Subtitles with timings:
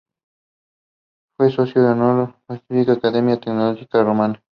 [1.37, 4.41] Fue Socio de Honor de la Pontificia Academia Teológica Romana.